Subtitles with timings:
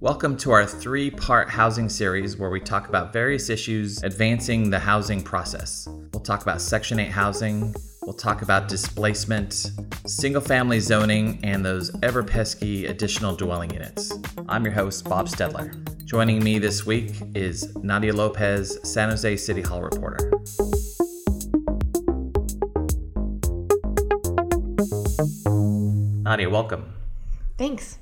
[0.00, 4.78] Welcome to our three part housing series where we talk about various issues advancing the
[4.78, 5.88] housing process.
[6.12, 9.72] We'll talk about Section 8 housing, we'll talk about displacement,
[10.06, 14.12] single family zoning, and those ever pesky additional dwelling units.
[14.48, 15.74] I'm your host, Bob Staedler.
[16.04, 20.30] Joining me this week is Nadia Lopez, San Jose City Hall reporter.
[26.22, 26.94] Nadia, welcome.
[27.56, 27.98] Thanks.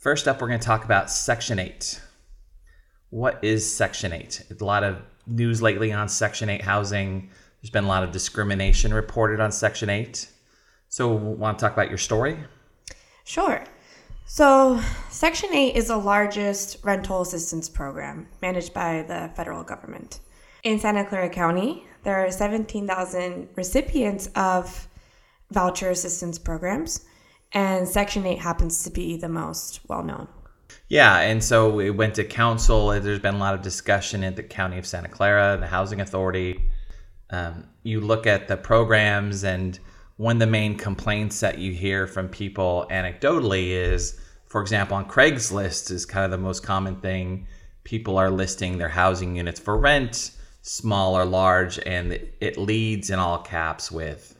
[0.00, 2.00] First up, we're going to talk about Section 8.
[3.10, 4.46] What is Section 8?
[4.58, 7.28] A lot of news lately on Section 8 housing.
[7.60, 10.26] There's been a lot of discrimination reported on Section 8.
[10.88, 12.38] So, want to talk about your story?
[13.24, 13.62] Sure.
[14.24, 20.20] So, Section 8 is the largest rental assistance program managed by the federal government.
[20.62, 24.88] In Santa Clara County, there are 17,000 recipients of
[25.50, 27.04] voucher assistance programs
[27.52, 30.28] and Section 8 happens to be the most well known.
[30.88, 32.88] Yeah, and so we went to council.
[32.88, 36.68] There's been a lot of discussion at the County of Santa Clara, the Housing Authority.
[37.30, 39.78] Um, you look at the programs, and
[40.16, 45.06] one of the main complaints that you hear from people anecdotally is, for example, on
[45.08, 47.46] Craigslist is kind of the most common thing.
[47.84, 53.18] People are listing their housing units for rent, small or large, and it leads in
[53.18, 54.36] all caps with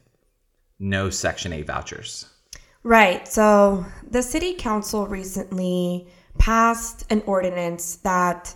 [0.81, 2.30] no Section 8 vouchers.
[2.83, 3.29] Right.
[3.29, 8.55] So the city council recently passed an ordinance that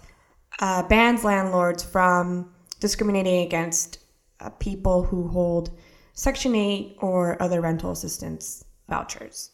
[0.61, 3.99] uh, bans landlords from discriminating against
[4.41, 5.77] uh, people who hold
[6.15, 9.51] Section 8 or other rental assistance vouchers.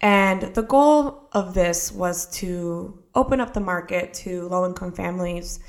[0.00, 5.60] And the goal of this was to open up the market to low income families.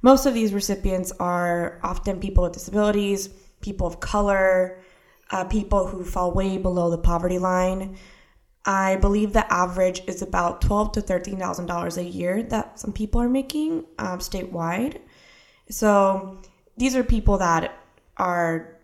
[0.00, 3.28] Most of these recipients are often people with disabilities,
[3.60, 4.80] people of color,
[5.32, 7.96] uh, people who fall way below the poverty line.
[8.64, 12.92] I believe the average is about twelve to thirteen thousand dollars a year that some
[12.92, 15.00] people are making um, statewide.
[15.68, 16.38] So
[16.76, 17.74] these are people that
[18.16, 18.78] are,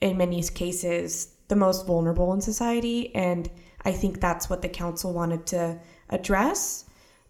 [0.00, 3.48] in many cases, the most vulnerable in society, and
[3.84, 5.78] I think that's what the council wanted to
[6.10, 6.86] address.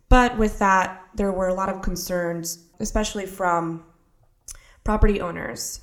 [0.09, 3.85] But with that, there were a lot of concerns, especially from
[4.85, 5.81] property owners.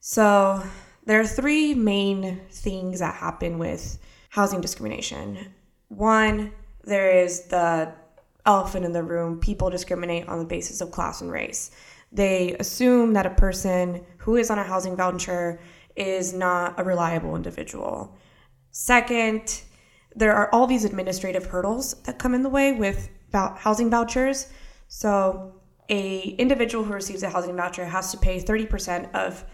[0.00, 0.62] So
[1.04, 3.98] there are three main things that happen with
[4.30, 5.52] housing discrimination.
[5.88, 6.52] One,
[6.84, 7.92] there is the
[8.46, 11.70] elephant in the room people discriminate on the basis of class and race.
[12.10, 15.60] They assume that a person who is on a housing voucher
[15.96, 18.16] is not a reliable individual.
[18.70, 19.62] Second,
[20.14, 24.48] there are all these administrative hurdles that come in the way with housing vouchers.
[24.88, 25.54] So,
[25.88, 29.44] a individual who receives a housing voucher has to pay 30% of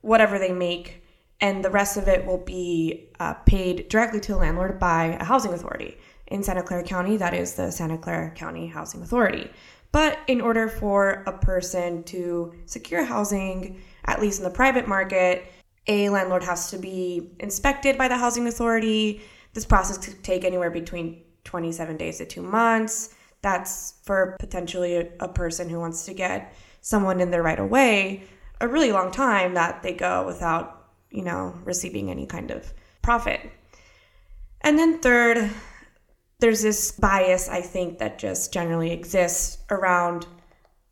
[0.00, 1.02] whatever they make,
[1.40, 5.24] and the rest of it will be uh, paid directly to the landlord by a
[5.24, 5.96] housing authority.
[6.28, 9.50] In Santa Clara County, that is the Santa Clara County Housing Authority.
[9.92, 15.46] But in order for a person to secure housing, at least in the private market,
[15.86, 19.20] a landlord has to be inspected by the housing authority.
[19.54, 23.14] This process could take anywhere between 27 days to two months.
[23.42, 28.24] That's for potentially a, a person who wants to get someone in there right away
[28.60, 32.72] a really long time that they go without, you know, receiving any kind of
[33.02, 33.40] profit.
[34.62, 35.50] And then third,
[36.40, 40.26] there's this bias I think that just generally exists around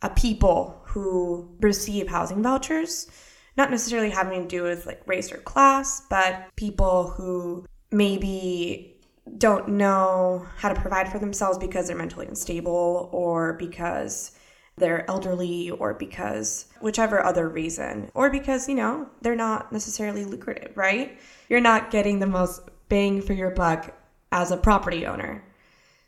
[0.03, 3.11] a people who receive housing vouchers,
[3.57, 9.01] not necessarily having to do with like race or class, but people who maybe
[9.39, 14.33] don't know how to provide for themselves because they're mentally unstable or because
[14.77, 20.77] they're elderly or because whichever other reason, or because, you know, they're not necessarily lucrative,
[20.77, 21.19] right?
[21.49, 23.95] You're not getting the most bang for your buck
[24.33, 25.45] as a property owner.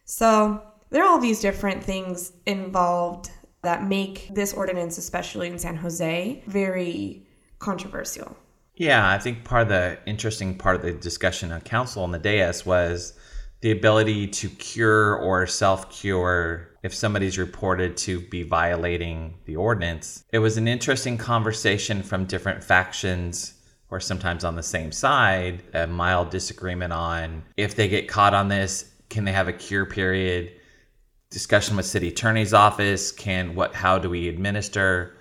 [0.05, 3.31] So there are all these different things involved
[3.62, 7.26] that make this ordinance, especially in San Jose, very
[7.59, 8.37] controversial.
[8.75, 12.19] Yeah, I think part of the interesting part of the discussion on council on the
[12.19, 13.15] dais was
[13.62, 20.25] the ability to cure or self cure if somebody's reported to be violating the ordinance.
[20.32, 23.55] It was an interesting conversation from different factions
[23.90, 28.49] or sometimes on the same side, a mild disagreement on if they get caught on
[28.49, 30.52] this, can they have a cure period?
[31.31, 35.12] Discussion with city attorney's office, can what how do we administer?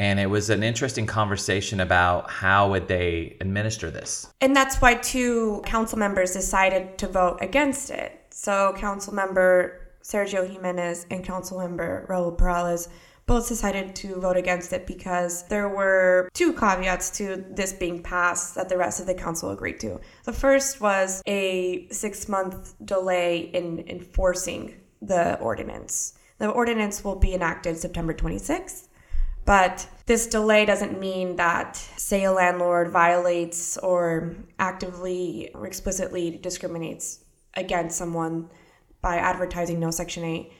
[0.00, 4.94] and it was an interesting conversation about how would they administer this and that's why
[4.94, 11.58] two council members decided to vote against it so council member sergio jimenez and council
[11.58, 12.88] member raul peralez
[13.28, 18.54] both decided to vote against it because there were two caveats to this being passed
[18.54, 20.00] that the rest of the council agreed to.
[20.24, 26.14] The first was a six month delay in enforcing the ordinance.
[26.38, 28.88] The ordinance will be enacted September 26th,
[29.44, 37.24] but this delay doesn't mean that, say, a landlord violates or actively or explicitly discriminates
[37.54, 38.48] against someone
[39.00, 40.52] by advertising no Section 8.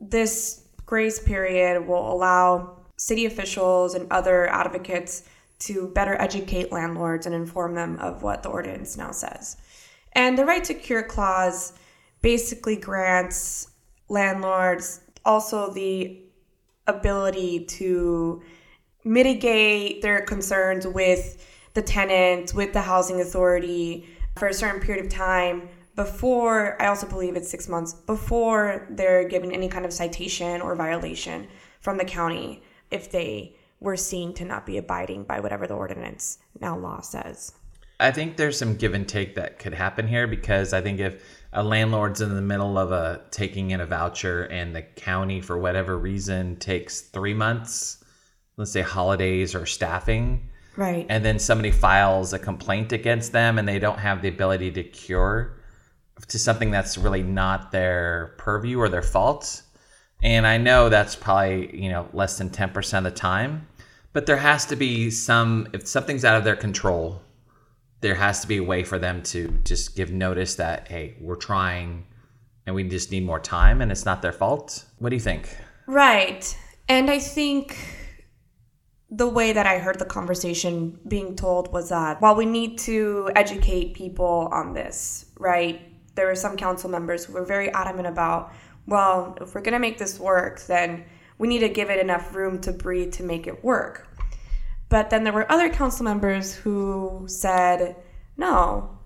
[0.00, 5.28] This grace period will allow city officials and other advocates
[5.60, 9.56] to better educate landlords and inform them of what the ordinance now says.
[10.12, 11.72] And the right to cure clause
[12.20, 13.70] basically grants
[14.08, 16.20] landlords also the
[16.86, 18.42] ability to
[19.04, 24.06] mitigate their concerns with the tenant, with the housing authority
[24.36, 25.68] for a certain period of time
[26.04, 30.74] before, I also believe it's six months, before they're given any kind of citation or
[30.74, 31.46] violation
[31.80, 36.38] from the county if they were seen to not be abiding by whatever the ordinance
[36.60, 37.52] now law says.
[38.00, 41.22] I think there's some give and take that could happen here because I think if
[41.52, 45.56] a landlord's in the middle of a taking in a voucher and the county for
[45.58, 48.02] whatever reason takes three months,
[48.56, 51.06] let's say holidays or staffing, Right.
[51.08, 54.82] and then somebody files a complaint against them and they don't have the ability to
[54.82, 55.58] cure
[56.28, 59.62] to something that's really not their purview or their fault.
[60.22, 63.66] And I know that's probably, you know, less than 10% of the time,
[64.12, 67.22] but there has to be some if something's out of their control,
[68.00, 71.36] there has to be a way for them to just give notice that hey, we're
[71.36, 72.04] trying
[72.66, 74.84] and we just need more time and it's not their fault.
[74.98, 75.56] What do you think?
[75.86, 76.56] Right.
[76.88, 77.76] And I think
[79.10, 83.30] the way that I heard the conversation being told was that while we need to
[83.36, 88.52] educate people on this, right, there were some council members who were very adamant about,
[88.86, 91.04] well, if we're going to make this work, then
[91.38, 94.08] we need to give it enough room to breathe to make it work.
[94.88, 97.96] But then there were other council members who said,
[98.36, 98.98] no,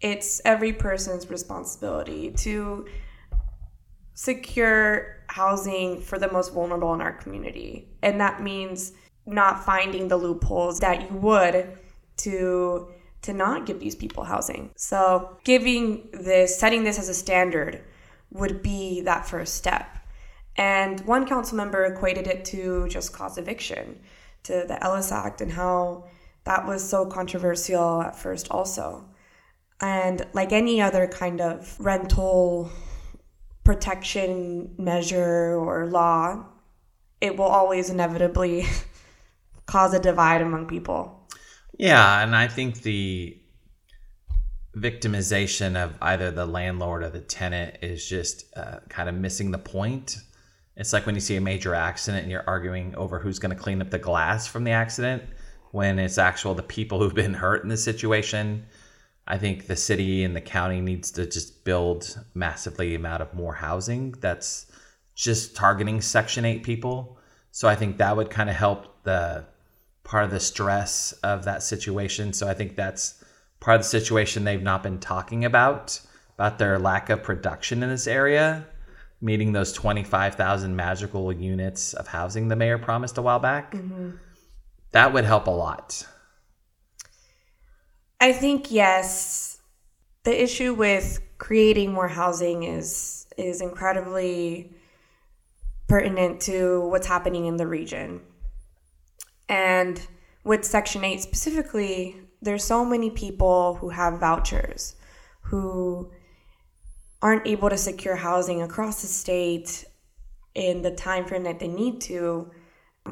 [0.00, 2.86] it's every person's responsibility to
[4.14, 7.88] secure housing for the most vulnerable in our community.
[8.02, 8.92] And that means
[9.24, 11.78] not finding the loopholes that you would
[12.18, 12.88] to
[13.22, 14.70] to not give these people housing.
[14.76, 17.82] So, giving this setting this as a standard
[18.30, 19.98] would be that first step.
[20.56, 24.00] And one council member equated it to just cause eviction,
[24.44, 26.08] to the Ellis Act and how
[26.44, 29.04] that was so controversial at first also.
[29.80, 32.70] And like any other kind of rental
[33.64, 36.46] protection measure or law,
[37.20, 38.66] it will always inevitably
[39.66, 41.19] cause a divide among people.
[41.80, 43.38] Yeah, and I think the
[44.76, 49.56] victimization of either the landlord or the tenant is just uh, kind of missing the
[49.56, 50.18] point.
[50.76, 53.62] It's like when you see a major accident and you're arguing over who's going to
[53.62, 55.22] clean up the glass from the accident
[55.70, 58.66] when it's actual the people who've been hurt in the situation.
[59.26, 63.54] I think the city and the county needs to just build massively amount of more
[63.54, 64.66] housing that's
[65.14, 67.16] just targeting section 8 people.
[67.52, 69.46] So I think that would kind of help the
[70.10, 72.32] part of the stress of that situation.
[72.32, 73.22] So I think that's
[73.60, 76.00] part of the situation they've not been talking about
[76.34, 78.66] about their lack of production in this area,
[79.20, 83.72] meeting those 25,000 magical units of housing the mayor promised a while back.
[83.72, 84.12] Mm-hmm.
[84.90, 86.04] That would help a lot.
[88.18, 89.60] I think yes.
[90.24, 94.72] The issue with creating more housing is is incredibly
[95.86, 98.22] pertinent to what's happening in the region.
[99.50, 100.00] And
[100.44, 104.94] with Section 8 specifically, there's so many people who have vouchers
[105.42, 106.12] who
[107.20, 109.84] aren't able to secure housing across the state
[110.54, 112.50] in the time frame that they need to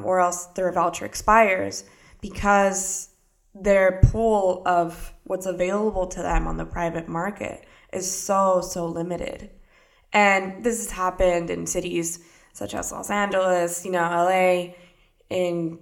[0.01, 1.83] or else their voucher expires
[2.21, 3.09] because
[3.53, 9.49] their pool of what's available to them on the private market is so so limited.
[10.13, 12.19] And this has happened in cities
[12.53, 14.73] such as los angeles you know la
[15.29, 15.79] in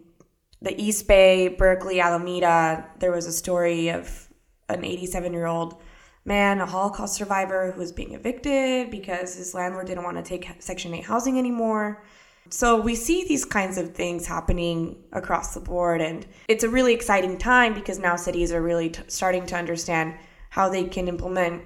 [0.61, 4.27] the east bay berkeley alameda there was a story of
[4.69, 5.81] an 87 year old
[6.25, 10.49] man a holocaust survivor who was being evicted because his landlord didn't want to take
[10.59, 12.03] section 8 housing anymore
[12.49, 16.93] so we see these kinds of things happening across the board, and it's a really
[16.93, 20.15] exciting time because now cities are really t- starting to understand
[20.49, 21.63] how they can implement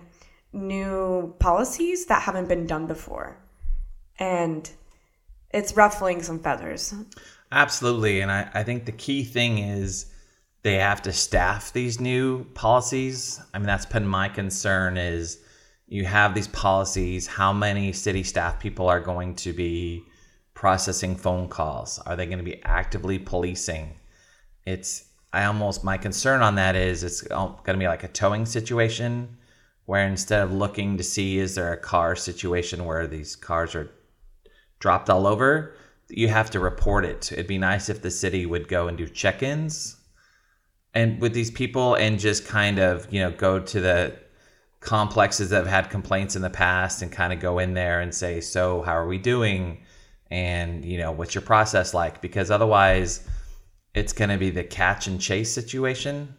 [0.54, 3.38] new policies that haven't been done before.
[4.18, 4.70] And
[5.52, 6.94] it's ruffling some feathers.
[7.52, 8.22] Absolutely.
[8.22, 10.06] And I, I think the key thing is
[10.64, 13.42] they have to staff these new policies.
[13.54, 15.40] I mean, that's been my concern is
[15.88, 20.06] you have these policies, how many city staff people are going to be
[20.54, 22.00] processing phone calls?
[22.00, 23.96] Are they going to be actively policing?
[24.66, 28.46] It's I almost my concern on that is it's going to be like a towing
[28.46, 29.38] situation
[29.86, 33.90] where instead of looking to see is there a car situation where these cars are
[34.80, 35.76] dropped all over,
[36.12, 37.32] you have to report it.
[37.32, 39.98] It'd be nice if the city would go and do check-ins
[40.94, 44.18] and with these people and just kind of, you know, go to the
[44.82, 48.14] complexes that have had complaints in the past and kind of go in there and
[48.14, 49.84] say, "So, how are we doing?"
[50.32, 52.22] and, you know, what's your process like?
[52.22, 53.28] Because otherwise
[53.94, 56.34] it's going to be the catch and chase situation.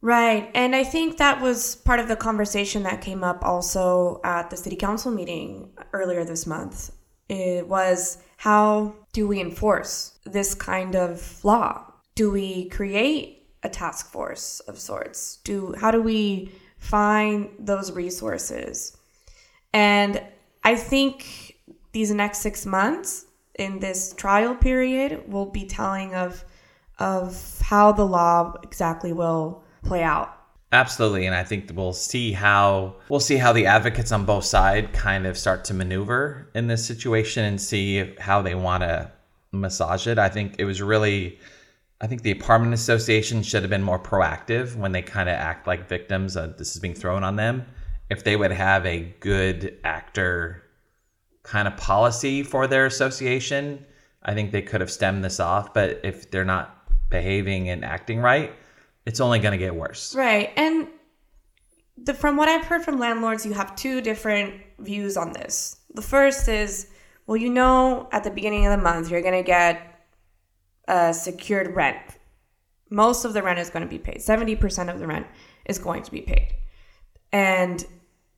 [0.00, 0.50] Right.
[0.54, 4.56] And I think that was part of the conversation that came up also at the
[4.56, 6.90] city council meeting earlier this month.
[7.28, 11.92] It was how do we enforce this kind of law?
[12.16, 15.36] Do we create a task force of sorts?
[15.44, 18.96] Do how do we find those resources?
[19.72, 20.20] And
[20.64, 21.56] I think
[21.92, 26.44] these next 6 months in this trial period will be telling of
[26.98, 30.30] of how the law exactly will play out.
[30.72, 34.88] Absolutely, and I think we'll see how we'll see how the advocates on both sides
[34.94, 39.12] kind of start to maneuver in this situation and see how they want to
[39.52, 40.18] massage it.
[40.18, 41.38] I think it was really
[42.00, 45.66] I think the apartment association should have been more proactive when they kind of act
[45.66, 46.34] like victims.
[46.34, 47.66] This is being thrown on them.
[48.08, 50.62] If they would have a good actor
[51.42, 53.84] kind of policy for their association,
[54.22, 55.74] I think they could have stemmed this off.
[55.74, 56.76] But if they're not
[57.10, 58.52] behaving and acting right,
[59.06, 60.14] it's only going to get worse.
[60.14, 60.50] Right.
[60.56, 60.88] And
[61.96, 65.80] the, from what I've heard from landlords, you have two different views on this.
[65.94, 66.88] The first is,
[67.26, 70.00] well, you know, at the beginning of the month, you're going to get
[70.88, 71.98] a secured rent.
[72.90, 74.18] Most of the rent is going to be paid.
[74.18, 75.26] 70% of the rent
[75.66, 76.54] is going to be paid.
[77.32, 77.84] And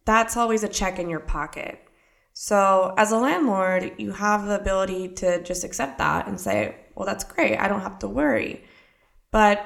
[0.05, 1.81] that's always a check in your pocket.
[2.33, 7.07] So, as a landlord, you have the ability to just accept that and say, well,
[7.07, 7.57] that's great.
[7.59, 8.65] I don't have to worry.
[9.31, 9.65] But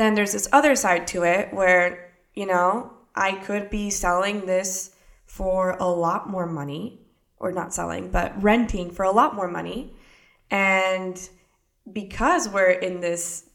[0.00, 4.94] then there's this other side to it where, you know, I could be selling this
[5.26, 7.00] for a lot more money,
[7.36, 9.94] or not selling, but renting for a lot more money.
[10.50, 11.16] And
[11.92, 13.48] because we're in this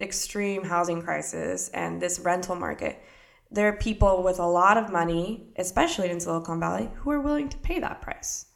[0.00, 3.02] extreme housing crisis and this rental market,
[3.50, 7.48] there are people with a lot of money, especially in Silicon Valley, who are willing
[7.48, 8.46] to pay that price.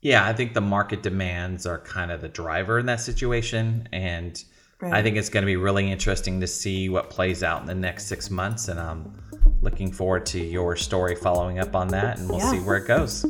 [0.00, 3.88] Yeah, I think the market demands are kind of the driver in that situation.
[3.92, 4.42] And
[4.80, 4.92] right.
[4.92, 7.74] I think it's going to be really interesting to see what plays out in the
[7.74, 8.68] next six months.
[8.68, 9.12] And I'm
[9.60, 12.50] looking forward to your story following up on that, and we'll yeah.
[12.50, 13.24] see where it goes.